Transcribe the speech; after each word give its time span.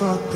fuck 0.00 0.29